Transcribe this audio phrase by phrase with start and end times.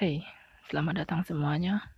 [0.00, 0.24] Hey,
[0.72, 1.92] selamat datang semuanya.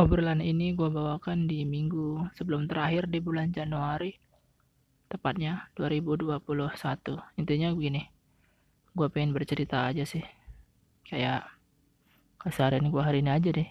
[0.00, 4.16] Obrolan ini gue bawakan di minggu sebelum terakhir di bulan Januari,
[5.12, 6.40] tepatnya 2021.
[7.36, 8.00] Intinya begini,
[8.96, 10.24] gue pengen bercerita aja sih.
[11.04, 11.52] Kayak
[12.40, 13.68] keseharian gue hari ini aja deh.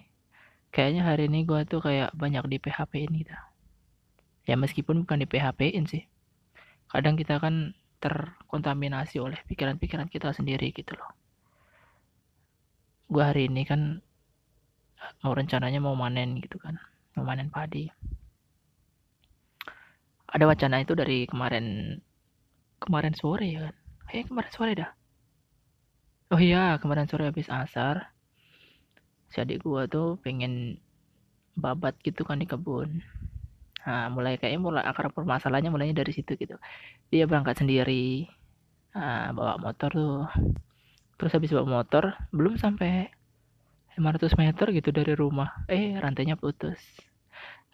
[0.69, 3.33] Kayaknya hari ini gue tuh kayak banyak di PHP ini gitu.
[4.45, 6.05] Ya meskipun bukan di PHP-in sih.
[6.93, 11.22] Kadang kita kan terkontaminasi oleh pikiran-pikiran kita sendiri gitu loh
[13.13, 14.01] gue hari ini kan
[15.21, 16.81] mau rencananya mau manen gitu kan.
[17.13, 17.85] Mau manen padi.
[20.33, 21.93] Ada wacana itu dari kemarin
[22.81, 23.75] kemarin sore ya kan?
[24.09, 24.91] Kayak kemarin sore dah.
[26.33, 28.09] Oh iya kemarin sore habis asar.
[29.29, 30.81] Si adik gue tuh pengen
[31.53, 33.05] babat gitu kan di kebun.
[33.85, 36.57] Nah mulai kayaknya mulai akar permasalahannya mulainya dari situ gitu.
[37.13, 38.25] Dia berangkat sendiri.
[38.93, 40.21] Nah, bawa motor tuh
[41.23, 43.07] terus habis bawa motor belum sampai
[43.95, 45.63] 500 meter gitu dari rumah.
[45.71, 46.75] Eh rantainya putus.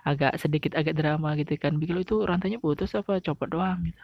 [0.05, 1.81] Agak sedikit agak drama gitu kan.
[1.81, 4.03] Bikin itu rantainya putus apa copot doang gitu.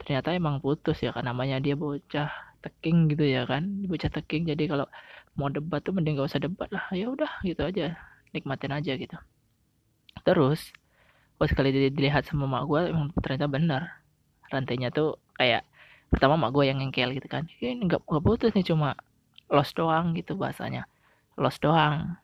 [0.00, 1.28] Ternyata emang putus ya kan.
[1.28, 2.32] Namanya dia bocah
[2.64, 3.84] teking gitu ya kan.
[3.84, 4.88] Bocah teking jadi kalau
[5.36, 6.88] mau debat tuh mending gak usah debat lah.
[6.96, 7.92] Ya udah gitu aja.
[8.32, 9.20] Nikmatin aja gitu.
[10.24, 10.72] Terus
[11.36, 13.82] pas sekali dilihat sama mak gue emang ternyata benar.
[14.48, 15.66] Rantainya tuh kayak
[16.08, 17.44] pertama mak gue yang ngengkel gitu kan.
[17.60, 18.96] Ini nggak nggak putus nih cuma
[19.48, 20.84] los doang gitu bahasanya.
[21.36, 22.16] Los doang.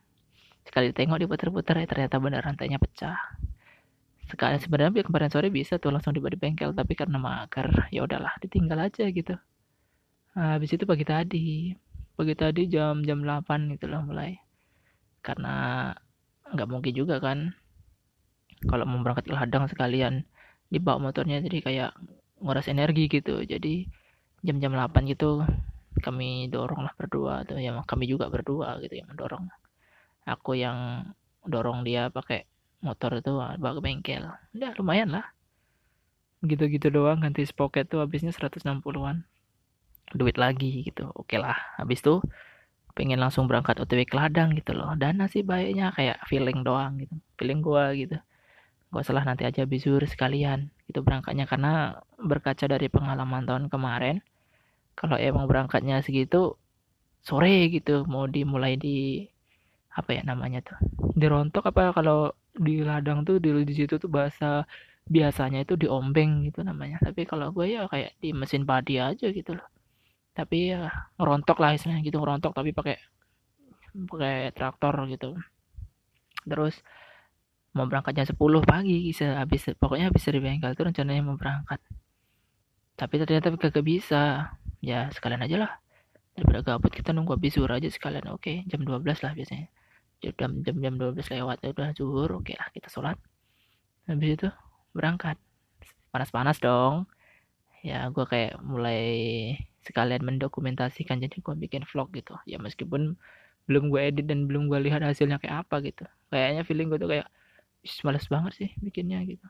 [0.65, 3.17] Sekali tengok diputer-puter ya ternyata benar rantainya pecah.
[4.25, 8.33] Sekali sebenarnya kemarin sore bisa tuh langsung dibawa di bengkel tapi karena mager ya udahlah
[8.41, 9.37] ditinggal aja gitu.
[10.35, 11.71] Nah, habis itu pagi tadi
[12.15, 14.41] pagi tadi jam jam 8 gitu loh mulai.
[15.21, 15.91] Karena
[16.51, 17.53] nggak mungkin juga kan
[18.65, 20.25] kalau mau berangkat ke ladang sekalian
[20.73, 21.93] dibawa motornya jadi kayak
[22.45, 23.41] nguras energi gitu.
[23.41, 23.89] Jadi
[24.45, 25.41] jam-jam 8 gitu
[26.05, 29.49] kami dorong lah berdua atau ya kami juga berdua gitu yang mendorong.
[30.29, 31.09] Aku yang
[31.49, 32.45] dorong dia pakai
[32.85, 34.29] motor itu bawa ke bengkel.
[34.53, 35.25] Udah lumayan lah.
[36.45, 39.25] Gitu-gitu doang ganti sprocket tuh habisnya 160-an
[40.13, 41.57] duit lagi gitu oke lah.
[41.81, 42.21] Habis tuh
[42.93, 44.93] pengen langsung berangkat OTW ke ladang gitu loh.
[44.93, 47.17] Dana sih baiknya kayak feeling doang gitu.
[47.41, 48.21] Feeling gua gitu.
[48.93, 51.45] Gak salah nanti aja bisur sekalian itu berangkatnya.
[51.49, 54.21] Karena berkaca dari pengalaman tahun kemarin
[54.95, 56.55] kalau emang berangkatnya segitu
[57.25, 59.27] sore gitu mau dimulai di
[59.95, 60.79] apa ya namanya tuh
[61.15, 64.67] dirontok apa kalau di ladang tuh di, di situ tuh bahasa
[65.05, 66.99] biasanya itu diombeng gitu namanya.
[67.03, 69.69] Tapi kalau gue ya kayak di mesin padi aja gitu loh.
[70.35, 72.97] Tapi ya ngerontok lah istilahnya gitu ngerontok tapi pakai
[74.11, 75.37] pakai traktor gitu.
[76.45, 76.75] Terus
[77.75, 81.83] mau berangkat jam 10 pagi habis pokoknya habis dari bengkel itu rencananya mau berangkat.
[82.95, 84.55] Tapi ternyata kagak bisa.
[84.79, 85.73] Ya sekalian aja lah.
[86.39, 88.31] Daripada gabut kita nunggu habis zuhur aja sekalian.
[88.31, 89.67] Oke jam 12 lah biasanya.
[90.23, 92.31] Jam jam jam 12 lewat ya udah zuhur.
[92.39, 93.19] Oke lah kita sholat.
[94.07, 94.49] Habis itu
[94.95, 95.35] berangkat.
[96.15, 97.11] Panas-panas dong.
[97.83, 99.03] Ya gue kayak mulai
[99.83, 101.19] sekalian mendokumentasikan.
[101.19, 102.39] Jadi gue bikin vlog gitu.
[102.47, 103.19] Ya meskipun
[103.67, 106.07] belum gue edit dan belum gue lihat hasilnya kayak apa gitu.
[106.31, 107.27] Kayaknya feeling gue tuh kayak
[108.05, 109.45] males banget sih bikinnya gitu.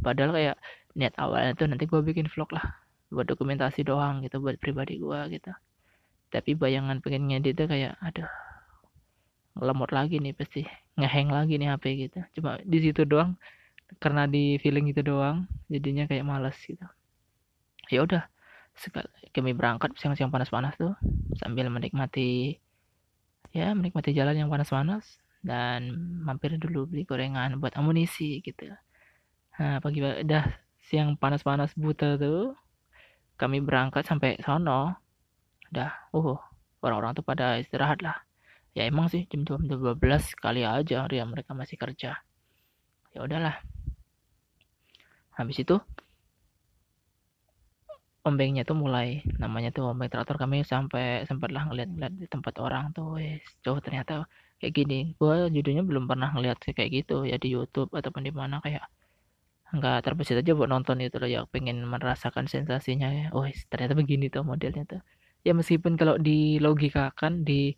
[0.00, 0.56] Padahal kayak
[0.96, 2.64] niat awalnya tuh nanti gue bikin vlog lah
[3.12, 5.52] buat dokumentasi doang gitu buat pribadi gue gitu.
[6.32, 8.28] Tapi bayangan pengen ngedit tuh kayak aduh
[9.54, 10.66] ngelemot lagi nih pasti
[10.98, 12.20] ngeheng lagi nih HP gitu.
[12.40, 13.38] Cuma di situ doang
[14.02, 16.84] karena di feeling itu doang jadinya kayak males gitu.
[17.92, 18.24] Ya udah
[19.30, 20.98] kami berangkat siang-siang panas-panas tuh
[21.38, 22.58] sambil menikmati
[23.54, 25.92] ya menikmati jalan yang panas-panas dan
[26.24, 28.72] mampir dulu beli gorengan buat amunisi gitu.
[29.60, 30.44] Nah pagi udah
[30.88, 32.56] siang panas-panas buta tuh
[33.36, 34.96] kami berangkat sampai sono.
[35.68, 36.40] Udah uh
[36.80, 38.16] orang-orang tuh pada istirahat lah.
[38.72, 40.00] Ya emang sih jam jam 12
[40.40, 42.18] kali aja dia mereka masih kerja.
[43.14, 43.60] Ya udahlah.
[45.36, 45.76] Habis itu
[48.24, 49.20] ombengnya tuh mulai.
[49.38, 54.24] Namanya tuh ombeng traktor kami sampai sempatlah ngeliat-ngeliat di tempat orang tuh wes jauh ternyata
[54.64, 55.12] kayak gini.
[55.20, 58.88] Gue judulnya belum pernah ngeliat kayak gitu ya di YouTube ataupun di mana kayak
[59.76, 61.40] nggak terbesit aja buat nonton itu loh ya.
[61.52, 63.26] Pengen merasakan sensasinya ya.
[63.36, 65.00] Oh ternyata begini tuh modelnya tuh.
[65.44, 67.76] Ya meskipun kalau di logika kan di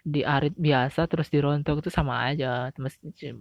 [0.00, 2.70] di arit biasa terus dirontok itu sama aja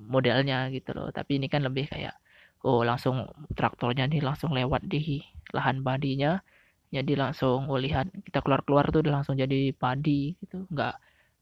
[0.09, 1.13] modelnya gitu loh.
[1.13, 2.17] Tapi ini kan lebih kayak
[2.65, 5.21] oh langsung traktornya nih langsung lewat di
[5.53, 6.41] lahan padinya.
[6.89, 10.65] Jadi langsung oh lihat kita keluar keluar tuh udah langsung jadi padi gitu.
[10.73, 10.95] Nggak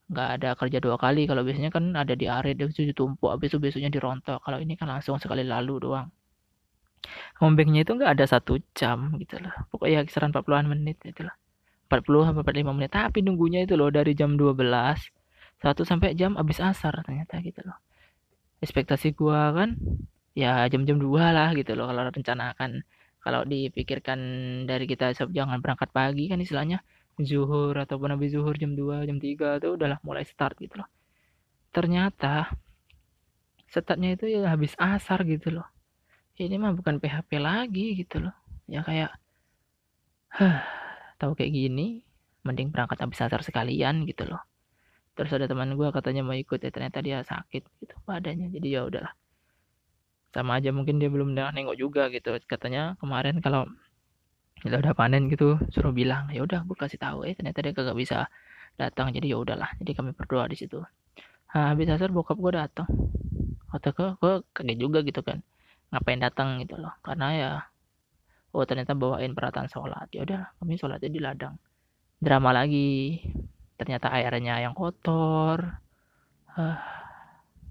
[0.07, 1.27] nggak ada kerja dua kali.
[1.29, 4.39] Kalau biasanya kan ada di arit itu ditumpuk habis itu besoknya dirontok.
[4.43, 6.07] Kalau ini kan langsung sekali lalu doang.
[7.39, 9.53] Ngombengnya itu nggak ada satu jam gitu loh.
[9.71, 11.35] Pokoknya kisaran 40-an menit gitu lah
[11.87, 12.91] 40 sampai 45 menit.
[12.91, 14.59] Tapi nunggunya itu loh dari jam 12
[15.57, 17.77] satu sampai jam habis asar ternyata gitu loh.
[18.63, 19.77] Ekspektasi gua kan
[20.37, 22.85] ya jam-jam 2 lah gitu loh kalau rencana akan
[23.25, 24.19] kalau dipikirkan
[24.69, 26.79] dari kita jangan berangkat pagi kan istilahnya
[27.21, 30.89] zuhur ataupun habis zuhur jam 2 jam 3 tuh udahlah mulai start gitu loh
[31.73, 32.53] ternyata
[33.67, 35.67] startnya itu ya habis asar gitu loh
[36.37, 38.35] ini mah bukan PHP lagi gitu loh
[38.69, 39.17] ya kayak
[40.37, 40.59] Hah,
[41.17, 42.03] tahu kayak gini,
[42.43, 44.43] mending berangkat habis asar sekalian gitu loh.
[45.17, 48.53] Terus ada teman gue katanya mau ikut ya ternyata dia sakit gitu badannya.
[48.53, 49.13] Jadi ya udahlah.
[50.29, 52.37] Sama aja mungkin dia belum nengok juga gitu.
[52.45, 53.65] Katanya kemarin kalau
[54.63, 57.27] kita udah panen gitu suruh bilang ya udah gue kasih tahu.
[57.27, 58.27] Eh ternyata dia kagak bisa
[58.77, 60.81] datang jadi ya udahlah jadi kami berdoa di situ.
[61.53, 62.89] Nah, habis asar bokap gue datang.
[63.71, 65.41] Kata gue gue kaget juga gitu kan
[65.93, 66.61] ngapain datang?
[66.61, 66.93] Gitu loh.
[67.01, 67.51] Karena ya
[68.53, 70.07] oh ternyata bawain peralatan sholat.
[70.13, 71.55] Ya udah kami sholatnya di ladang.
[72.17, 73.21] Drama lagi.
[73.77, 75.81] Ternyata airnya yang kotor.
[76.57, 76.77] Uh,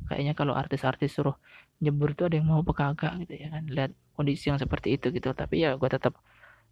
[0.07, 1.35] kayaknya kalau artis-artis suruh
[1.83, 2.95] nyebur tuh ada yang mau apa
[3.27, 3.67] gitu ya kan.
[3.67, 5.35] Lihat kondisi yang seperti itu gitu.
[5.35, 6.15] Tapi ya gue tetap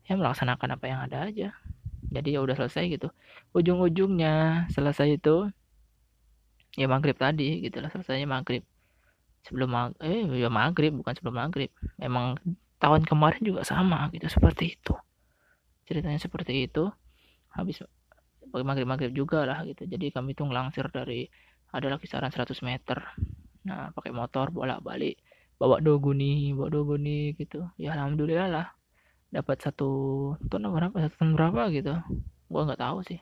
[0.05, 1.49] ya melaksanakan apa yang ada aja.
[2.13, 3.09] Jadi ya udah selesai gitu.
[3.57, 5.49] Ujung-ujungnya selesai itu
[6.75, 8.63] ya maghrib tadi gitu lah selesainya maghrib.
[9.45, 11.73] Sebelum mag eh ya maghrib bukan sebelum maghrib.
[11.99, 12.37] Emang
[12.79, 14.95] tahun kemarin juga sama gitu seperti itu.
[15.89, 16.87] Ceritanya seperti itu.
[17.51, 17.83] Habis
[18.63, 19.89] maghrib maghrib juga lah gitu.
[19.89, 21.27] Jadi kami tuh ngelangsir dari
[21.75, 23.03] adalah kisaran 100 meter.
[23.67, 25.19] Nah pakai motor bolak balik
[25.57, 27.67] bawa doguni bawa doguni gitu.
[27.81, 28.67] Ya alhamdulillah lah
[29.35, 29.91] dapat satu
[30.47, 31.99] ton berapa satu ton berapa gitu.
[32.47, 33.19] Gua nggak tahu sih.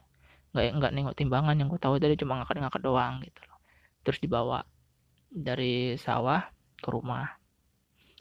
[0.52, 3.56] Nggak nggak nengok timbangan yang gua tahu tadi cuma ngangkat-ngangkat doang gitu loh.
[4.04, 4.60] Terus dibawa
[5.32, 6.44] dari sawah
[6.76, 7.40] ke rumah.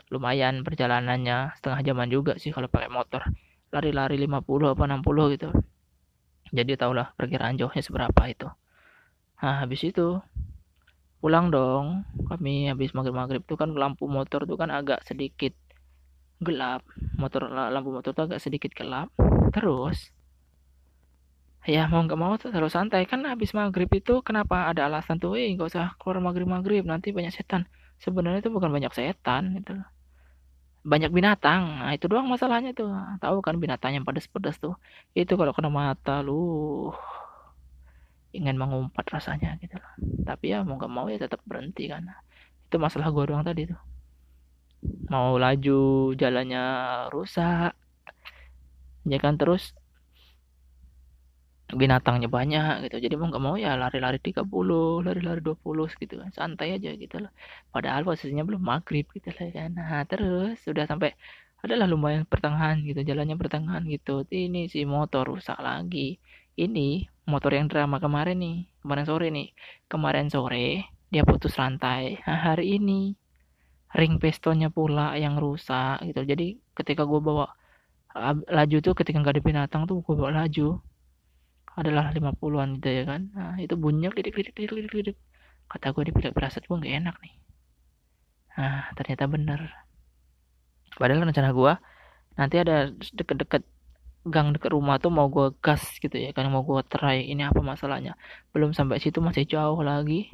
[0.07, 3.27] Lumayan perjalanannya setengah jaman juga sih kalau pakai motor.
[3.75, 5.49] Lari-lari 50 apa 60 gitu.
[6.51, 8.47] Jadi tahulah perkiraan jauhnya seberapa itu.
[9.43, 10.19] Nah habis itu
[11.23, 12.03] pulang dong.
[12.27, 15.55] Kami habis maghrib maghrib tuh kan lampu motor tuh kan agak sedikit
[16.41, 16.81] gelap.
[17.15, 19.13] Motor lampu motor tuh agak sedikit gelap.
[19.53, 20.09] Terus
[21.61, 23.05] ya mau nggak mau terus santai.
[23.05, 27.13] Kan habis maghrib itu kenapa ada alasan tuh eh nggak usah keluar maghrib maghrib nanti
[27.13, 27.69] banyak setan.
[28.01, 29.77] Sebenarnya itu bukan banyak setan gitu.
[30.81, 31.61] Banyak binatang.
[31.85, 32.89] Nah itu doang masalahnya tuh.
[33.21, 34.73] Tahu kan binatang yang pedas-pedas tuh.
[35.13, 36.89] Itu kalau kena mata lu
[38.31, 39.75] ingin mengumpat rasanya gitu
[40.23, 42.09] tapi ya mau gak mau ya tetap berhenti kan.
[42.65, 43.90] Itu masalah gua doang tadi tuh
[45.13, 46.63] mau laju jalannya
[47.13, 47.71] rusak.
[49.11, 49.73] Ya kan terus
[51.71, 52.95] binatangnya banyak gitu.
[53.07, 56.29] Jadi mau nggak mau ya lari-lari 30 lari-lari 20 gitu kan.
[56.35, 57.31] Santai aja gitu loh
[57.73, 59.69] padahal posisinya belum maghrib gitu lah kan.
[59.77, 61.15] Nah terus sudah sampai
[61.61, 64.25] adalah lumayan pertengahan gitu jalannya pertengahan gitu.
[64.27, 66.17] Ini si motor rusak lagi.
[66.57, 69.47] Ini motor yang drama kemarin nih kemarin sore nih.
[69.87, 70.67] Kemarin sore
[71.11, 73.19] dia putus rantai nah, hari ini
[73.95, 76.23] ring pistonnya pula yang rusak gitu.
[76.23, 77.51] Jadi ketika gue bawa
[78.51, 80.79] laju tuh ketika nggak ada binatang tuh gue bawa laju.
[81.71, 83.31] Adalah 50-an gitu ya kan.
[83.31, 85.17] Nah itu bunyinya lidik lidik lidik lidik lidik
[85.71, 87.33] kata gue di pilek berasat gue gak enak nih.
[88.59, 89.71] Nah ternyata bener.
[90.99, 91.73] Padahal rencana gue
[92.35, 93.63] nanti ada deket-deket
[94.27, 97.63] gang deket rumah tuh mau gue gas gitu ya kan mau gue try ini apa
[97.63, 98.19] masalahnya?
[98.51, 100.27] Belum sampai situ masih jauh lagi.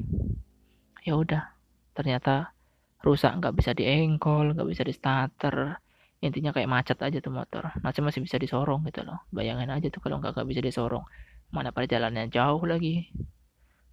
[1.06, 1.54] Ya udah
[1.94, 2.50] ternyata
[2.98, 5.78] rusak nggak bisa diengkol nggak bisa di starter.
[6.18, 7.70] Intinya kayak macet aja tuh motor.
[7.78, 9.22] Macet masih bisa disorong gitu loh.
[9.30, 11.06] Bayangin aja tuh kalau nggak nggak bisa disorong.
[11.54, 13.06] Mana perjalanannya jauh lagi.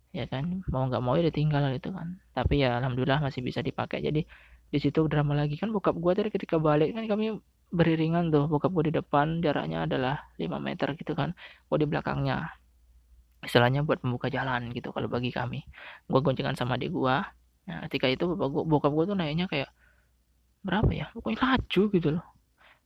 [0.10, 0.66] Ya kan?
[0.74, 2.18] Mau nggak mau ya ditinggal gitu kan.
[2.34, 4.02] Tapi ya alhamdulillah masih bisa dipakai.
[4.02, 4.26] Jadi
[4.74, 5.54] di situ drama lagi.
[5.62, 7.38] Kan bokap gua tadi ketika balik kan kami
[7.70, 8.50] beriringan tuh.
[8.50, 11.38] Bokap gua di depan jaraknya adalah 5 meter gitu kan.
[11.70, 12.58] Gua di belakangnya.
[13.46, 15.62] Istilahnya buat membuka jalan gitu kalau bagi kami.
[16.10, 17.22] Gua goncengan sama adik gua
[17.66, 19.70] nah ketika itu bokap gua, bokap gua tuh naiknya kayak
[20.66, 21.06] berapa ya?
[21.14, 22.26] Pokoknya laju gitu loh.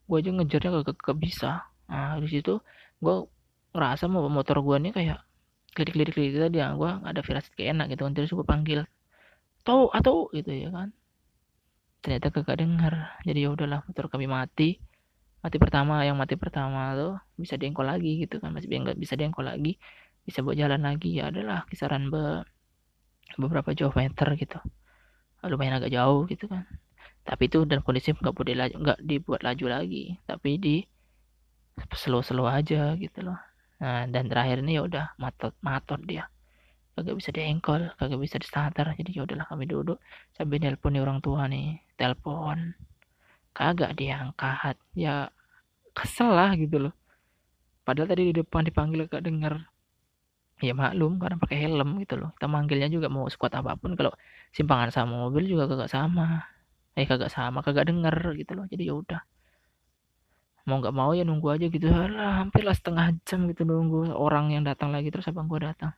[0.03, 1.63] Gue aja ngejarnya gak, gak, bisa.
[1.88, 2.59] Nah di situ
[3.00, 3.15] gue
[3.71, 5.19] ngerasa mau motor gue nih kayak
[5.71, 8.13] klik klik klik tadi ya gue ada firasat kayak enak gitu kan.
[8.13, 8.79] Terus gue panggil
[9.63, 10.91] tau atau gitu ya kan.
[12.03, 12.93] Ternyata kagak dengar
[13.24, 14.83] jadi ya udahlah motor kami mati.
[15.39, 18.51] Mati pertama yang mati pertama tuh bisa diengkol lagi gitu kan.
[18.51, 19.79] Masih nggak bisa diengkol lagi.
[20.27, 21.15] Bisa buat jalan lagi.
[21.15, 22.43] Ya adalah kisaran be
[23.38, 24.57] beberapa jauh meter gitu.
[25.45, 26.65] Lumayan agak jauh gitu kan.
[27.24, 30.75] Tapi itu dan kondisi nggak boleh laju nggak dibuat laju lagi tapi di
[31.93, 33.38] slow slow aja gitu loh.
[33.79, 36.25] Nah dan terakhir ini ya udah matot matot dia.
[36.98, 40.01] Kagak bisa diengkol kagak bisa di starter jadi ya udahlah kami duduk
[40.36, 42.74] sambil nelpon nih orang tua nih telepon.
[43.55, 45.29] Kagak diangkat ya
[45.93, 46.93] kesel lah gitu loh.
[47.86, 49.69] Padahal tadi di depan dipanggil gak denger
[50.60, 52.30] ya maklum karena pakai helm gitu loh.
[52.36, 54.12] Kita manggilnya juga mau sekuat apa pun kalau
[54.51, 56.44] simpangan sama mobil juga kagak sama.
[56.98, 58.66] Eh kagak sama kagak denger gitu loh.
[58.68, 59.22] Jadi ya udah.
[60.68, 61.88] Mau nggak mau ya nunggu aja gitu.
[61.89, 65.96] Lah hampir lah setengah jam gitu nunggu orang yang datang lagi terus abang gua datang.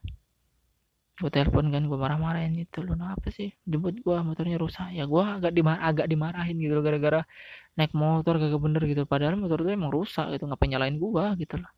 [1.22, 2.98] Gue telepon kan gue marah-marahin gitu loh.
[2.98, 3.53] Nah, apa sih?
[3.70, 4.89] Jemput gue motornya rusak.
[4.89, 7.22] Ya gue agak dimar agak dimarahin gitu loh gara-gara
[7.77, 9.03] naik motor kagak bener gitu.
[9.06, 11.70] Padahal motor itu emang rusak gitu ngapain nyalain gue gitu loh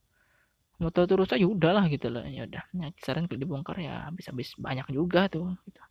[0.81, 4.57] motor itu rusak ya udahlah gitu loh ya udah ya, kisaran kalau dibongkar ya habis-habis
[4.57, 5.81] banyak juga tuh gitu.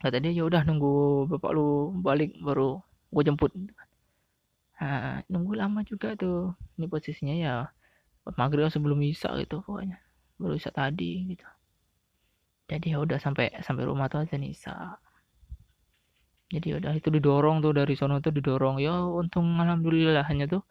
[0.00, 2.80] Kata dia ya udah nunggu bapak lu balik baru
[3.12, 3.52] gue jemput.
[4.80, 6.56] Nah, nunggu lama juga tuh.
[6.80, 7.54] Ini posisinya ya
[8.40, 10.00] maghrib sebelum bisa gitu pokoknya.
[10.40, 11.44] Baru bisa tadi gitu.
[12.72, 14.96] Jadi ya udah sampai sampai rumah tuh aja Nisa
[16.50, 18.82] jadi ya udah itu didorong tuh dari sono tuh didorong.
[18.82, 20.62] Ya untung alhamdulillah hanya tuh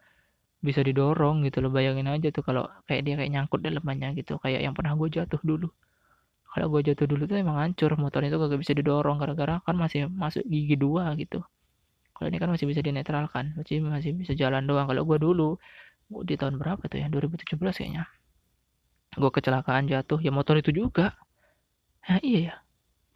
[0.60, 1.72] bisa didorong gitu loh.
[1.72, 4.36] Bayangin aja tuh kalau kayak dia kayak nyangkut dalamannya gitu.
[4.40, 5.68] Kayak yang pernah gue jatuh dulu.
[6.50, 7.96] Kalau gue jatuh dulu tuh emang hancur.
[7.96, 11.40] Motornya tuh gak bisa didorong gara-gara kan masih masuk gigi dua gitu.
[12.12, 13.56] Kalau ini kan masih bisa dinetralkan.
[13.56, 14.84] Masih masih bisa jalan doang.
[14.84, 15.56] Kalau gue dulu
[16.26, 17.08] di tahun berapa tuh ya?
[17.08, 18.04] 2017 kayaknya.
[19.16, 20.20] Gue kecelakaan jatuh.
[20.20, 21.16] Ya motor itu juga.
[22.04, 22.54] Nah, iya ya.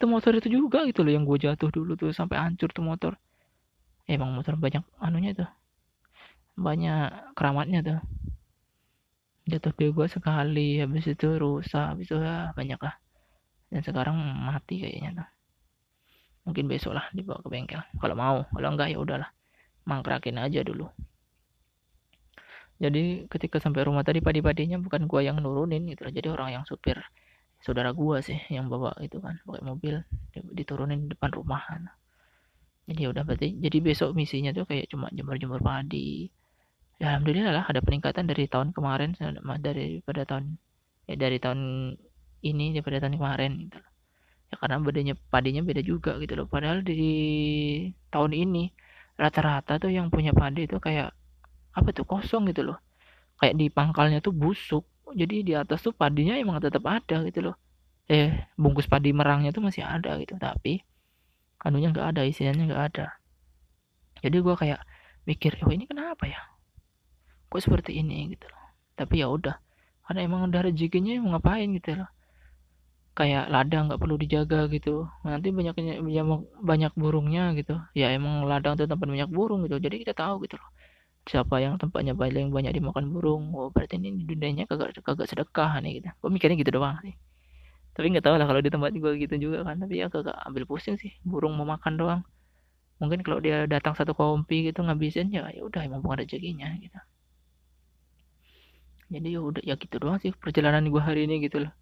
[0.01, 2.11] Itu motor itu juga gitu loh yang gue jatuh dulu tuh.
[2.17, 3.21] Sampai hancur tuh motor.
[4.09, 5.49] Emang motor banyak anunya tuh.
[6.54, 8.00] Banyak keramatnya tuh.
[9.44, 12.96] Jatuh di gue sekali, habis itu rusak, habis itu ya banyak lah.
[13.68, 15.28] Dan sekarang mati kayaknya tuh.
[16.49, 17.82] Mungkin besok lah dibawa ke bengkel.
[18.00, 19.30] Kalau mau, kalau enggak ya udahlah.
[19.84, 20.88] Mangkrakin aja dulu.
[22.80, 26.08] Jadi ketika sampai rumah tadi padi-padinya bukan gua yang nurunin gitu.
[26.08, 27.00] Jadi orang yang supir
[27.64, 30.04] saudara gua sih yang bawa itu kan pakai mobil
[30.52, 31.64] diturunin di depan rumah
[32.84, 36.28] jadi ya udah berarti jadi besok misinya tuh kayak cuma jemur-jemur padi
[37.01, 39.19] ya alhamdulillah lah ada peningkatan dari tahun kemarin
[39.59, 40.57] dari pada tahun
[41.11, 41.61] ya dari tahun
[42.45, 43.91] ini daripada tahun kemarin gitu loh.
[44.53, 46.47] ya karena bedanya padinya beda juga gitu loh.
[46.47, 47.01] Padahal di
[48.13, 48.71] tahun ini
[49.17, 51.11] rata-rata tuh yang punya padi itu kayak
[51.75, 52.79] apa tuh kosong gitu loh.
[53.41, 54.85] Kayak di pangkalnya tuh busuk
[55.15, 57.57] jadi di atas tuh padinya emang tetap ada gitu loh.
[58.07, 60.85] Eh bungkus padi merangnya tuh masih ada gitu tapi
[61.65, 63.07] anunya nggak ada isiannya nggak ada.
[64.21, 64.81] Jadi gue kayak
[65.25, 66.53] mikir oh ini kenapa ya
[67.54, 68.64] kok seperti ini gitu loh.
[68.99, 69.54] Tapi ya udah
[70.11, 72.11] karena emang udah rezekinya mau ngapain gitu loh.
[73.14, 75.06] Kayak ladang nggak perlu dijaga gitu.
[75.23, 76.02] Nanti banyaknya
[76.58, 77.78] banyak burungnya gitu.
[77.94, 79.78] Ya emang ladang tuh tempat banyak burung gitu.
[79.78, 80.66] Jadi kita tahu gitu loh.
[81.30, 83.54] Siapa yang tempatnya paling banyak dimakan burung?
[83.54, 86.11] Oh berarti ini di dunianya kagak kagak sedekah nih gitu.
[86.11, 87.14] Gue mikirnya gitu doang sih.
[87.94, 89.78] Tapi nggak tahu lah kalau di tempat gue gitu juga kan.
[89.78, 91.14] Tapi ya kagak ambil pusing sih.
[91.23, 92.20] Burung mau makan doang.
[92.99, 96.99] Mungkin kalau dia datang satu kompi gitu ngabisin ya ya udah emang bukan rezekinya gitu
[99.14, 101.73] jadi ya udah ya gitu doang sih perjalanan gue hari ini gitu loh.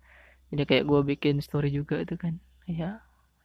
[0.52, 2.36] Jadi kayak gue bikin story juga itu kan.
[2.68, 3.00] Ya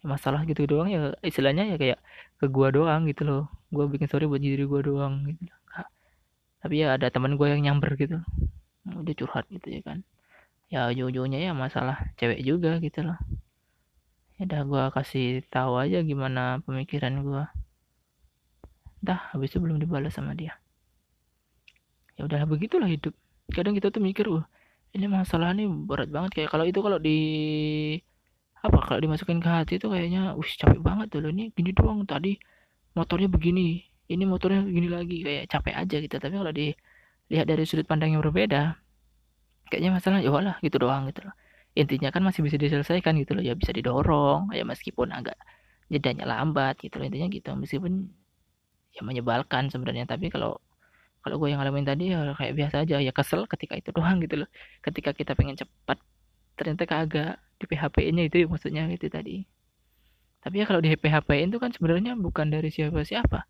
[0.05, 1.99] masalah gitu doang ya istilahnya ya kayak
[2.39, 3.43] ke gua doang gitu loh.
[3.73, 5.57] Gua bikin story buat diri gua doang gitu loh
[6.61, 8.19] tapi ya ada teman gue yang nyamber gitu
[8.87, 10.03] udah curhat gitu ya kan.
[10.67, 13.19] Ya ujung-ujungnya ya masalah cewek juga gitu loh.
[14.35, 17.43] Ya udah gue kasih tahu aja gimana pemikiran gue
[18.99, 20.59] dah habis itu belum dibalas sama dia.
[22.19, 23.15] Ya udahlah begitulah hidup
[23.55, 24.45] kadang kita tuh mikir wah
[24.95, 26.31] ini masalah ini berat banget.
[26.35, 27.19] Kayak kalau itu kalau di
[28.57, 32.33] apa kalau dimasukin ke hati itu kayaknya wih capek banget loh ini gini doang tadi
[32.97, 35.17] motornya begini ini motornya gini lagi.
[35.25, 36.15] Kayak capek aja gitu.
[36.17, 38.77] Tapi kalau dilihat dari sudut pandang yang berbeda
[39.67, 41.35] kayaknya masalah ya lah gitu doang gitu loh.
[41.77, 45.37] Intinya kan masih bisa diselesaikan gitu loh ya bisa didorong ya meskipun agak
[45.93, 47.53] jedanya lambat gitu loh intinya gitu.
[47.53, 48.09] Meskipun
[48.97, 50.57] ya menyebalkan sebenarnya tapi kalau
[51.27, 54.47] kalau gue yang ngalamin tadi ya kayak biasa aja ya kesel ketika itu doang gitu
[54.47, 54.49] loh.
[54.79, 55.99] Ketika kita pengen cepat
[56.55, 59.43] ternyata kagak di PHP-nya itu maksudnya itu tadi.
[60.39, 63.43] Tapi ya kalau di PHP itu kan sebenarnya bukan dari siapa-siapa.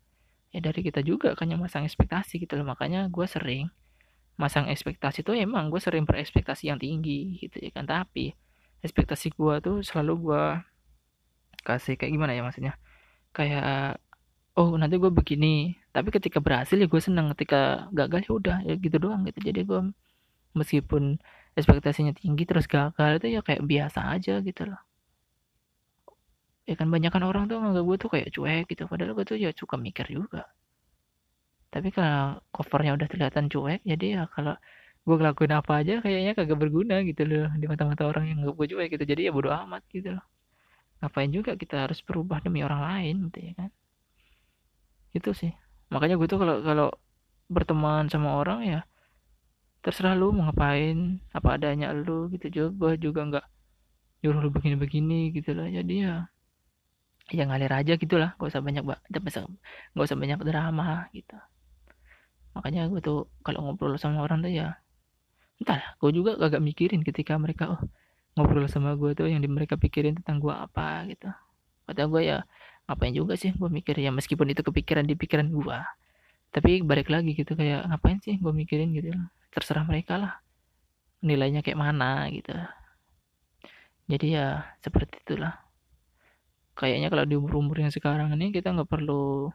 [0.50, 2.66] Ya dari kita juga kan yang masang ekspektasi gitu loh.
[2.66, 3.70] Makanya gue sering
[4.34, 7.86] masang ekspektasi tuh emang gue sering berekspektasi yang tinggi gitu ya kan.
[7.86, 8.34] Tapi
[8.82, 10.44] ekspektasi gue tuh selalu gue
[11.62, 12.74] kasih kayak gimana ya maksudnya?
[13.30, 14.02] Kayak
[14.58, 18.74] oh nanti gue begini tapi ketika berhasil ya gue seneng ketika gagal ya udah ya
[18.78, 19.42] gitu doang gitu.
[19.42, 19.80] Jadi gue
[20.54, 21.18] meskipun
[21.58, 24.78] ekspektasinya tinggi terus gagal itu ya kayak biasa aja gitu loh.
[26.70, 29.34] Ya kan banyak kan orang tuh nganggap gue tuh kayak cuek gitu padahal gue tuh
[29.42, 30.46] ya suka mikir juga.
[31.74, 34.54] Tapi kalau covernya udah kelihatan cuek jadi ya kalau
[35.02, 38.66] gue ngelakuin apa aja kayaknya kagak berguna gitu loh di mata-mata orang yang nggak gue
[38.70, 39.02] cuek gitu.
[39.02, 40.22] Jadi ya bodo amat gitu loh.
[41.02, 43.70] Ngapain juga kita harus berubah demi orang lain gitu ya kan?
[45.10, 45.50] Itu sih
[45.88, 46.88] makanya gue tuh kalau kalau
[47.48, 48.80] berteman sama orang ya
[49.80, 52.46] terserah lu mau ngapain apa adanya lu gitu.
[52.52, 53.46] Juga juga nggak
[54.24, 55.70] nyuruh lu begini-begini gitu lah.
[55.70, 56.28] Jadi ya
[57.32, 58.36] ya ngalir aja gitu lah.
[58.36, 61.38] Gak usah banyak gak gak usah banyak drama gitu.
[62.52, 64.76] Makanya gue tuh kalau ngobrol sama orang tuh ya
[65.58, 67.82] entah gue juga agak mikirin ketika mereka oh
[68.38, 71.30] ngobrol sama gue tuh yang di mereka pikirin tentang gue apa gitu.
[71.88, 72.38] Kata gue ya
[72.88, 75.78] ngapain juga sih gue mikir ya meskipun itu kepikiran di pikiran gue
[76.48, 79.12] tapi balik lagi gitu kayak ngapain sih gue mikirin gitu
[79.52, 80.32] terserah mereka lah.
[81.24, 82.54] Nilainya kayak mana gitu.
[84.08, 85.58] Jadi ya seperti itulah.
[86.78, 89.50] Kayaknya kalau di umur-umur yang sekarang ini kita nggak perlu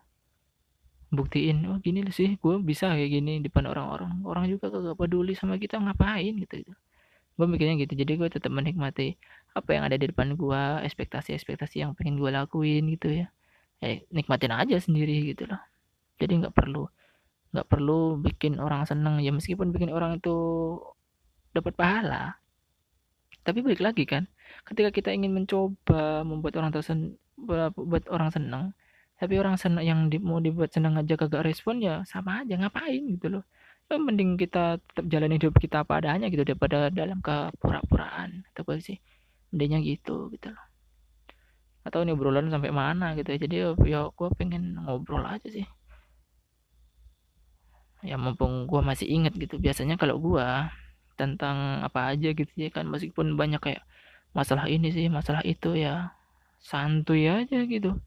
[1.13, 4.11] buktiin oh gini sih gue bisa kayak gini di depan orang-orang.
[4.27, 6.73] Orang juga gak peduli sama kita ngapain gitu gitu.
[7.39, 7.93] Gue mikirnya gitu.
[7.95, 9.15] Jadi gue tetap menikmati
[9.53, 13.27] apa yang ada di depan gue ekspektasi-ekspektasi yang pengen gue lakuin gitu ya.
[13.83, 15.61] Eh, nikmatin aja sendiri gitu loh.
[16.17, 16.89] Jadi nggak perlu
[17.53, 20.35] nggak perlu bikin orang seneng ya meskipun bikin orang itu
[21.53, 22.41] dapat pahala.
[23.45, 24.25] Tapi balik lagi kan
[24.65, 28.65] ketika kita ingin mencoba membuat orang tersen buat orang senang
[29.17, 33.03] tapi orang senang yang di, mau dibuat senang aja kagak respon ya sama aja ngapain
[33.13, 33.43] gitu loh.
[33.91, 38.97] Ya, mending kita tetap jalan hidup kita apa adanya gitu daripada dalam kepura-puraan atau sih
[39.53, 40.65] mendingnya gitu gitu loh.
[41.85, 43.39] Atau ini obrolan sampai mana gitu ya.
[43.45, 43.55] Jadi
[43.85, 45.67] ya, gue pengen ngobrol aja sih.
[48.01, 49.61] Ya mumpung gue masih inget gitu.
[49.61, 50.47] Biasanya kalau gue
[51.13, 52.89] tentang apa aja gitu ya kan.
[52.89, 53.85] Meskipun banyak kayak
[54.33, 56.17] masalah ini sih masalah itu ya
[56.57, 57.99] santuy aja gitu.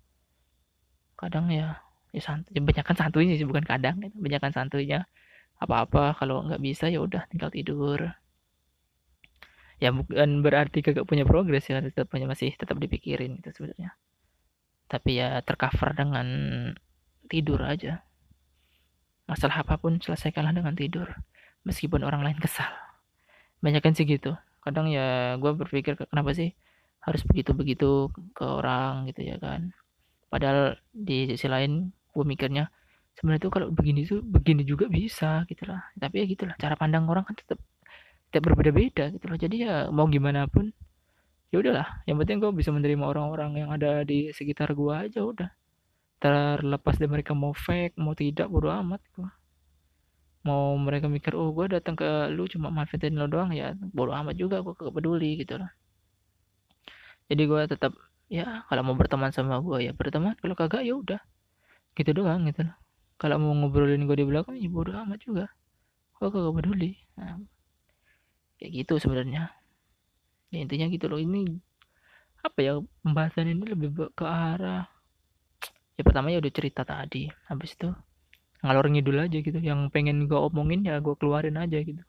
[1.15, 1.79] Kadang ya
[2.11, 2.59] ya santuy.
[2.59, 4.17] Ya banyakkan santuйnya sih bukan kadang gitu.
[4.19, 5.07] banyakkan santuйnya
[5.63, 6.17] apa-apa.
[6.19, 8.01] Kalau nggak bisa ya udah tinggal tidur
[9.77, 13.93] ya bukan berarti kagak punya progres ya tetap punya masih tetap dipikirin gitu sebenarnya.
[14.89, 16.27] Tapi ya tercover dengan
[17.29, 18.01] tidur aja.
[19.27, 21.11] Masalah apa pun selesaikanlah dengan tidur
[21.67, 22.71] meskipun orang lain kesal.
[23.61, 24.39] Banyak kan sih gitu.
[24.63, 26.55] Kadang ya gue berpikir kenapa sih
[27.03, 29.75] harus begitu-begitu ke orang gitu ya kan.
[30.31, 32.71] Padahal di sisi lain gue mikirnya
[33.19, 35.85] sebenarnya tuh kalau begini tuh begini juga bisa gitu lah.
[35.99, 37.59] Tapi ya gitulah cara pandang orang kan tetap
[38.31, 39.39] tetap berbeda-beda gitu loh.
[39.39, 40.71] Jadi ya mau gimana pun
[41.53, 42.05] ya udahlah.
[42.09, 45.51] Yang penting gue bisa menerima orang-orang yang ada di sekitar gue aja udah.
[46.17, 49.29] Terlepas dari mereka mau fake mau tidak bodo amat gue
[50.47, 54.39] mau mereka mikir oh gue datang ke lu cuma manfaatin lo doang ya bodo amat
[54.39, 55.71] juga gue gak peduli gitu loh.
[57.27, 57.93] Jadi gue tetap
[58.31, 60.39] ya kalau mau berteman sama gue ya berteman.
[60.39, 61.19] Kalau kagak ya udah.
[61.99, 62.77] Gitu doang gitu loh.
[63.19, 65.51] Kalau mau ngobrolin gue di belakang ya bodo amat juga.
[66.23, 66.95] Gue kagak peduli.
[67.19, 67.43] Nah,
[68.61, 69.53] kayak gitu sebenarnya.
[70.53, 71.21] Ya intinya gitu loh.
[71.21, 71.61] Ini
[72.47, 74.87] apa ya pembahasan ini lebih ke arah
[75.97, 77.29] ya pertama ya udah cerita tadi.
[77.49, 77.89] Habis itu
[78.65, 79.59] ngalor ngidul aja gitu.
[79.61, 82.03] Yang pengen gue omongin ya gue keluarin aja gitu.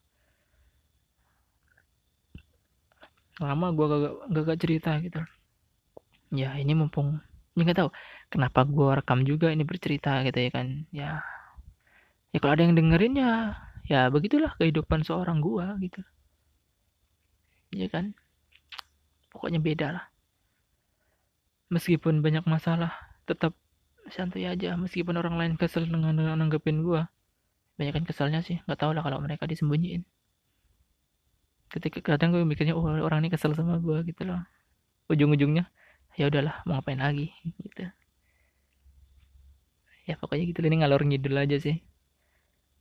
[3.37, 4.01] Lama gue gak,
[4.33, 5.21] gak, gak cerita gitu.
[6.33, 7.23] Ya ini mumpung
[7.57, 7.89] ini nggak tahu
[8.29, 10.67] kenapa gue rekam juga ini bercerita gitu ya kan.
[10.93, 11.09] Ya
[12.35, 13.31] ya kalau ada yang dengerin ya
[13.87, 16.03] ya begitulah kehidupan seorang gue gitu
[17.77, 18.17] ya kan?
[19.29, 20.05] Pokoknya beda lah.
[21.69, 22.89] Meskipun banyak masalah
[23.29, 23.53] tetap
[24.09, 24.73] santai aja.
[24.73, 27.05] Meskipun orang lain kesel dengan nanggepin gue
[27.77, 28.57] banyak kan keselnya sih.
[28.65, 30.01] Nggak tau lah kalau mereka disembunyiin.
[31.69, 34.41] Ketika kadang gue mikirnya oh orang ini kesel sama gue gitu loh.
[35.13, 35.69] Ujung-ujungnya
[36.17, 37.29] ya udahlah mau ngapain lagi?
[37.61, 37.85] Gitu.
[40.09, 40.65] Ya pokoknya gitu.
[40.65, 41.77] Ini ngalor ngidul aja sih.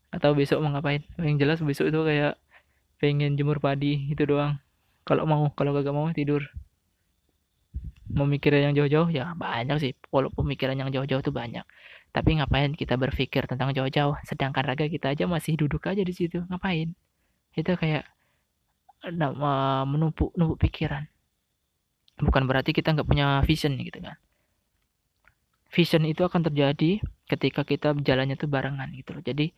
[0.09, 1.04] Atau besok mau ngapain?
[1.20, 2.40] Yang jelas besok itu kayak
[2.96, 4.56] pengen jemur padi itu doang
[5.06, 6.42] kalau mau kalau gak mau tidur.
[8.06, 9.92] Memikirkan yang jauh-jauh ya banyak sih.
[10.10, 11.62] Kalau pemikiran yang jauh-jauh tuh banyak.
[12.10, 14.18] Tapi ngapain kita berpikir tentang jauh-jauh?
[14.26, 16.42] Sedangkan raga kita aja masih duduk aja di situ.
[16.50, 16.90] Ngapain?
[17.54, 18.02] Itu kayak
[19.86, 21.06] menumpuk numpuk pikiran.
[22.18, 24.16] Bukan berarti kita nggak punya vision gitu kan.
[25.70, 29.22] Vision itu akan terjadi ketika kita jalannya tuh barengan gitu loh.
[29.22, 29.52] Jadi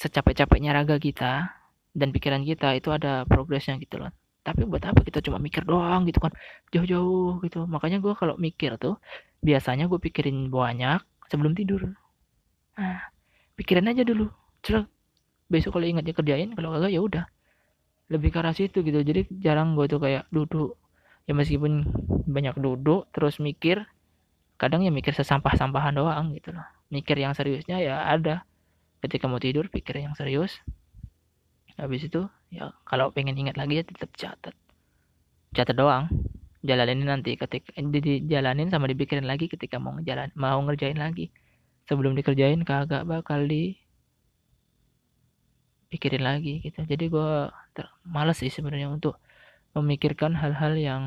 [0.00, 1.50] secapek-capeknya raga kita
[1.92, 4.10] dan pikiran kita itu ada progresnya gitu loh
[4.46, 6.30] tapi buat apa kita cuma mikir doang gitu kan?
[6.70, 7.66] Jauh-jauh gitu.
[7.66, 9.02] Makanya gue kalau mikir tuh
[9.42, 11.90] biasanya gue pikirin banyak sebelum tidur.
[12.78, 13.02] Nah
[13.58, 14.30] pikirin aja dulu.
[14.62, 14.86] Cerah
[15.50, 17.24] besok kalau ingat ya kerjain kalau kagak ya udah.
[18.06, 19.02] Lebih ke arah situ gitu.
[19.02, 20.78] Jadi jarang gue tuh kayak duduk.
[21.26, 21.90] Ya meskipun
[22.30, 23.82] banyak duduk terus mikir
[24.62, 26.62] kadang ya mikir sesampah-sampahan doang gitu loh.
[26.94, 28.46] Mikir yang seriusnya ya ada.
[29.02, 30.62] Ketika mau tidur pikir yang serius.
[31.74, 34.54] Habis itu ya kalau pengen ingat lagi ya tetap catat.
[35.52, 36.08] Catat doang.
[36.64, 41.28] Jalanin nanti ketika dijalanin sama dipikirin lagi ketika mau ngejalan mau ngerjain lagi.
[41.86, 43.76] Sebelum dikerjain kagak bakal di
[45.92, 46.82] pikirin lagi gitu.
[46.82, 47.30] Jadi gue
[48.08, 49.20] males sih sebenarnya untuk
[49.76, 51.02] memikirkan hal-hal yang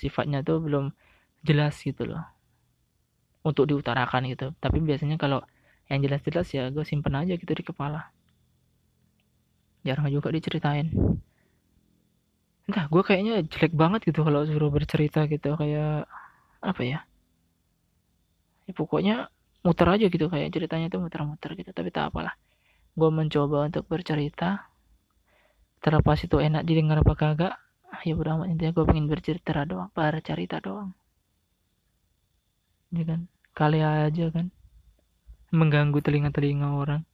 [0.00, 0.90] sifatnya tuh belum
[1.44, 2.24] jelas gitu loh.
[3.44, 4.56] Untuk diutarakan gitu.
[4.58, 5.44] Tapi biasanya kalau
[5.92, 8.13] yang jelas-jelas ya gue simpen aja gitu di kepala
[9.84, 10.88] jarang juga diceritain.
[12.64, 16.08] Entah gue kayaknya jelek banget gitu kalau suruh bercerita gitu kayak
[16.64, 16.98] apa ya?
[18.64, 19.28] Ya pokoknya
[19.60, 22.32] muter aja gitu kayak ceritanya tuh muter-muter gitu tapi tak apalah.
[22.96, 24.72] Gue mencoba untuk bercerita.
[25.84, 27.54] Terlepas itu enak didengar apa kagak
[28.02, 30.96] ya udah amat intinya gue pengen bercerita doang bercerita doang.
[32.90, 33.28] Ya kan?
[33.52, 34.48] Kali aja kan?
[35.52, 37.04] Mengganggu telinga-telinga orang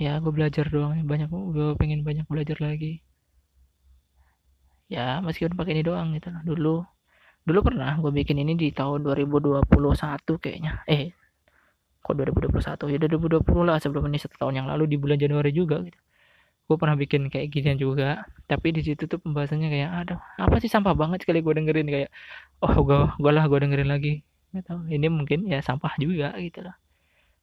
[0.00, 3.04] ya gue belajar doang banyak gue pengen banyak belajar lagi.
[4.92, 6.28] Ya meskipun pakai ini doang gitu.
[6.32, 6.84] Lah dulu
[7.42, 9.64] dulu pernah gue bikin ini di tahun 2021
[10.42, 10.72] kayaknya.
[10.88, 11.12] Eh
[12.02, 15.80] kok 2021 ya 2020 lah sebelum ini satu tahun yang lalu di bulan Januari juga
[15.84, 15.98] gitu.
[16.68, 18.24] Gue pernah bikin kayak ginian juga.
[18.48, 21.88] Tapi di situ tuh pembahasannya kayak aduh apa sih sampah banget sekali gue dengerin?
[21.88, 22.10] Kayak
[22.64, 24.24] oh gue gue lah gue dengerin lagi.
[24.52, 26.76] Gitu ini mungkin ya sampah juga gitu lah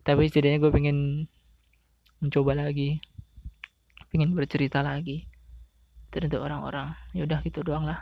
[0.03, 0.97] tapi setidaknya gue pengen
[2.19, 2.99] mencoba lagi.
[4.11, 5.27] Pengen bercerita lagi.
[6.11, 6.95] Terus orang-orang.
[7.15, 7.99] Ya udah gitu doang lah.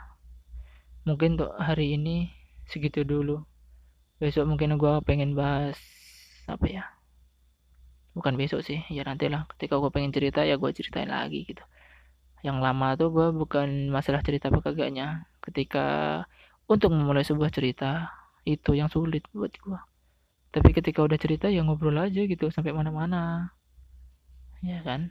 [1.06, 2.30] Mungkin untuk hari ini
[2.68, 3.42] segitu dulu.
[4.18, 5.78] Besok mungkin gue pengen bahas
[6.50, 6.84] apa ya?
[8.12, 11.62] Bukan besok sih ya nanti lah ketika gue pengen cerita ya gue ceritain lagi gitu.
[12.42, 15.30] Yang lama tuh gue bukan masalah cerita apa kagaknya.
[15.38, 15.86] Ketika
[16.66, 18.10] untuk memulai sebuah cerita
[18.42, 19.80] itu yang sulit buat gue
[20.48, 23.52] tapi ketika udah cerita ya ngobrol aja gitu sampai mana-mana
[24.62, 25.10] ya kan?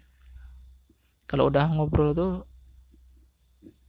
[1.27, 2.31] Kalau udah ngobrol tuh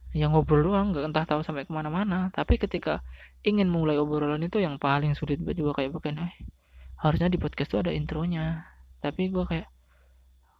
[0.09, 2.31] ya ngobrol doang nggak entah tahu sampai ke mana-mana.
[2.35, 2.99] Tapi ketika
[3.47, 6.33] ingin mulai obrolan itu yang paling sulit juga kayak bukan eh
[6.99, 8.67] harusnya di podcast tuh ada intronya.
[8.99, 9.67] Tapi gue kayak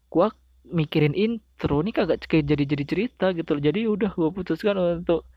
[0.10, 0.28] gue
[0.70, 3.64] mikirin intro nih kagak jadi jadi cerita gitu loh.
[3.64, 5.28] Jadi udah gue putuskan untuk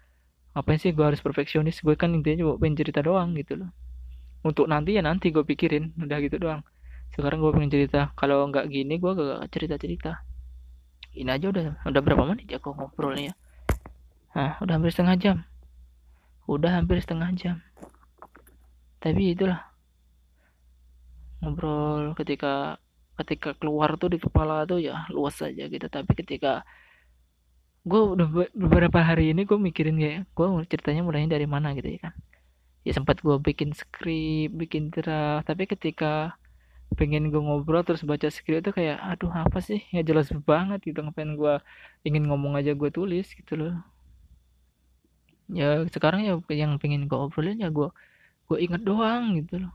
[0.52, 1.82] apa sih gue harus perfeksionis?
[1.82, 3.70] Gue kan intinya cuma pengen cerita doang gitu loh.
[4.46, 6.62] Untuk nanti ya nanti gue pikirin udah gitu doang
[7.12, 8.10] sekarang gue pengen cerita.
[8.16, 10.12] Kalau nggak gini gue gak cerita cerita
[11.12, 13.36] ini aja udah udah berapa menit ya kok ngobrolnya
[14.32, 15.36] nah udah hampir setengah jam.
[16.48, 17.60] Udah hampir setengah jam.
[18.96, 19.60] Tapi itulah.
[21.44, 22.80] Ngobrol ketika
[23.20, 25.84] ketika keluar tuh di kepala tuh ya luas aja gitu.
[25.84, 26.64] Tapi ketika
[27.84, 32.08] gue udah beberapa hari ini gue mikirin kayak gue ceritanya mulainya dari mana gitu ya
[32.08, 32.14] kan.
[32.88, 35.44] Ya sempat gue bikin skrip bikin draft.
[35.44, 36.40] Tapi ketika
[36.98, 39.80] pengen gue ngobrol terus baca skrip itu kayak aduh apa sih?
[39.94, 41.54] Ya jelas banget gitu ngapain gue
[42.04, 43.74] ingin ngomong aja gue tulis gitu loh.
[45.52, 47.88] Ya sekarang ya yang pengen gue obrolin ya gue
[48.48, 49.74] gue inget doang gitu loh.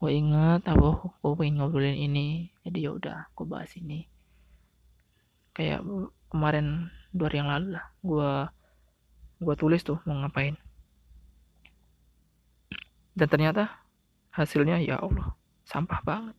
[0.00, 2.50] Gue inget apa gue pengen ngobrolin ini.
[2.62, 4.06] Jadi ya udah gue bahas ini.
[5.56, 5.82] Kayak
[6.30, 8.30] kemarin dua hari yang lalu lah gue
[9.40, 10.54] gue tulis tuh mau ngapain.
[13.16, 13.80] Dan ternyata
[14.30, 15.39] hasilnya ya Allah
[15.70, 16.36] sampah banget.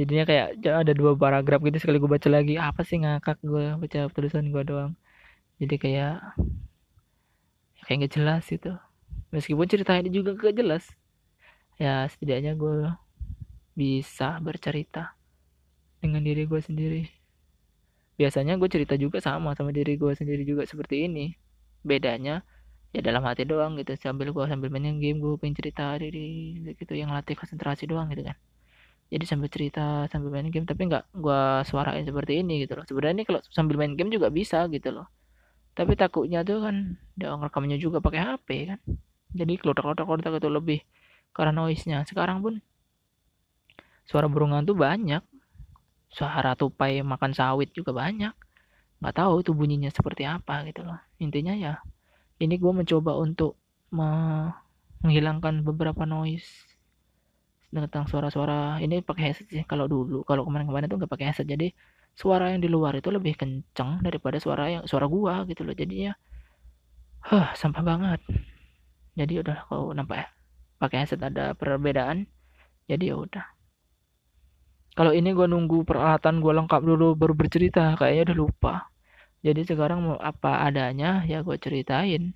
[0.00, 2.56] Jadinya kayak ada dua paragraf gitu sekali gue baca lagi.
[2.58, 4.92] Apa sih ngakak gue baca tulisan gue doang.
[5.60, 6.24] Jadi kayak
[7.84, 8.72] kayak nggak jelas itu
[9.28, 10.84] meskipun ceritanya juga gak jelas
[11.76, 12.88] ya setidaknya gue
[13.74, 15.18] bisa bercerita
[15.98, 17.02] dengan diri gue sendiri.
[18.14, 21.34] Biasanya gue cerita juga sama sama diri gue sendiri juga seperti ini.
[21.82, 22.46] Bedanya
[22.94, 23.98] ya dalam hati doang gitu.
[23.98, 26.94] Sambil gue sambil mainin game gue pengen cerita diri gitu.
[26.94, 28.38] Yang latih konsentrasi doang gitu kan.
[29.10, 30.62] Jadi sambil cerita sambil main game.
[30.62, 32.86] Tapi nggak gue suarain seperti ini gitu loh.
[32.86, 35.10] Sebenarnya ini kalau sambil main game juga bisa gitu loh.
[35.74, 38.80] Tapi takutnya tuh kan dia ngerekamnya juga pakai HP kan.
[39.34, 40.80] Jadi kelotak-kelotak itu lebih
[41.34, 42.06] karena noise-nya.
[42.06, 42.62] Sekarang pun
[44.06, 45.26] suara burung tuh banyak.
[46.14, 48.30] Suara tupai makan sawit juga banyak.
[49.02, 51.02] Nggak tahu itu bunyinya seperti apa gitu loh.
[51.18, 51.82] Intinya ya
[52.42, 53.54] ini gue mencoba untuk
[53.94, 56.46] menghilangkan beberapa noise
[57.70, 58.78] tentang suara-suara.
[58.78, 61.46] Ini pakai headset sih kalau dulu kalau kemarin-kemarin itu nggak pakai headset.
[61.46, 61.74] Jadi
[62.14, 65.74] suara yang di luar itu lebih kencang daripada suara yang suara gua gitu loh.
[65.74, 66.14] Jadinya
[67.26, 68.20] huh sampah banget.
[69.14, 70.30] Jadi udah kalau nampak
[70.78, 72.26] pakai headset ada perbedaan
[72.90, 73.46] jadi ya udah.
[74.94, 78.74] Kalau ini gue nunggu peralatan gue lengkap dulu baru bercerita kayaknya udah lupa
[79.44, 82.32] jadi sekarang mau apa adanya ya gue ceritain.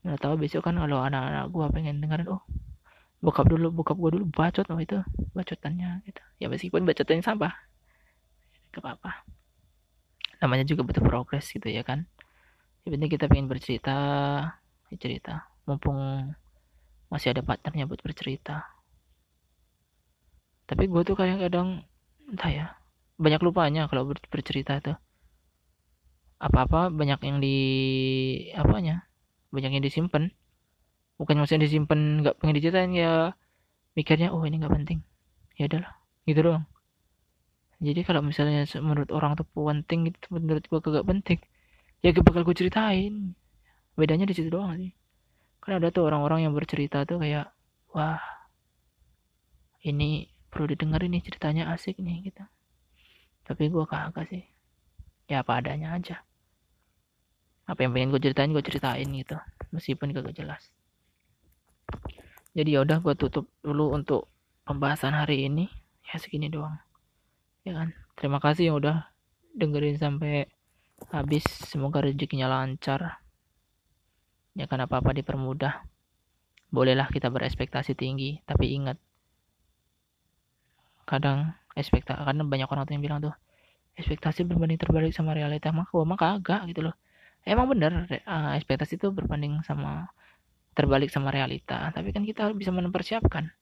[0.00, 2.42] Nggak tahu besok kan kalau anak-anak gue pengen dengerin oh
[3.20, 5.04] bokap dulu bokap gue dulu bacot oh itu
[5.36, 6.22] bacotannya gitu.
[6.40, 7.52] Ya meskipun bacotannya sampah
[8.72, 9.28] gak apa-apa.
[10.40, 12.08] Namanya juga butuh progres gitu ya kan.
[12.88, 13.94] Ya kita pengen bercerita
[14.88, 15.44] ya cerita.
[15.68, 16.00] Mumpung
[17.12, 18.64] masih ada partnernya buat bercerita.
[20.64, 21.84] Tapi gue tuh kadang-kadang
[22.32, 22.66] entah ya
[23.20, 24.96] banyak lupanya kalau ber bercerita tuh
[26.42, 27.56] apa-apa banyak yang di
[28.58, 29.06] apanya
[29.54, 30.34] banyak yang disimpan.
[31.14, 33.30] Bukan maksudnya disimpan nggak pengen diceritain ya
[33.94, 35.06] mikirnya oh ini nggak penting.
[35.54, 35.94] Ya udahlah
[36.26, 36.64] gitu doang.
[37.78, 41.38] Jadi kalau misalnya menurut orang tuh penting itu menurut gua kagak penting
[42.02, 43.38] ya gak bakal gue ceritain.
[43.94, 44.90] Bedanya di situ doang sih.
[45.62, 47.54] Kan ada tuh orang-orang yang bercerita tuh kayak
[47.94, 48.18] wah
[49.86, 52.42] ini perlu didengar ini ceritanya asik nih gitu.
[53.46, 54.42] Tapi gue kagak sih.
[55.30, 56.26] Ya apa adanya aja
[57.72, 59.36] apa yang pengen gue ceritain gue ceritain gitu.
[59.72, 60.68] Meskipun kagak jelas.
[62.52, 64.28] Jadi ya udah gue tutup dulu untuk
[64.68, 65.72] pembahasan hari ini.
[66.04, 66.76] Ya segini doang.
[67.64, 67.96] Ya kan?
[68.20, 69.08] Terima kasih yang udah
[69.56, 70.44] dengerin sampai
[71.08, 71.48] habis.
[71.64, 73.24] Semoga rezekinya lancar.
[74.52, 75.88] Ya kan apa apa dipermudah.
[76.68, 79.00] Bolehlah kita berespektasi tinggi tapi ingat
[81.08, 83.34] kadang ekspektasi karena banyak orang tuh yang bilang tuh
[83.96, 85.72] ekspektasi berbanding terbalik sama realita.
[85.72, 86.96] Maka gua mah kagak gitu loh
[87.46, 90.10] emang bener uh, ekspektasi itu berbanding sama
[90.72, 91.92] terbalik sama realita.
[91.92, 93.52] Tapi kan kita bisa mempersiapkan.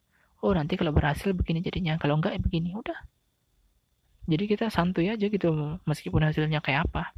[0.40, 2.00] Oh nanti kalau berhasil begini jadinya.
[2.00, 2.72] Kalau enggak ya begini.
[2.72, 2.96] Udah.
[4.30, 7.12] Jadi kita santuy aja gitu meskipun hasilnya kayak apa.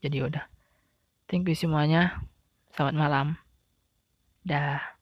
[0.00, 0.44] Jadi udah.
[1.28, 2.24] Thank you semuanya.
[2.72, 3.26] Selamat malam.
[4.46, 4.97] Dah